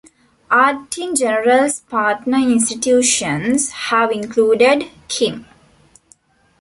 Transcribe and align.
Art 0.49 0.97
in 0.97 1.13
General's 1.13 1.81
partner 1.81 2.39
institutions 2.39 3.69
have 3.69 4.11
included: 4.11 4.89
kim? 5.07 5.45